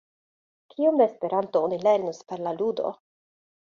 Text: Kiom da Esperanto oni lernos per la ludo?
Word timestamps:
Kiom 0.71 0.97
da 1.03 1.07
Esperanto 1.11 1.63
oni 1.69 1.81
lernos 1.87 2.27
per 2.31 2.45
la 2.49 2.59
ludo? 2.61 2.97